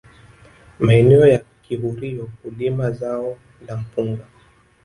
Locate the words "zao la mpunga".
2.91-4.25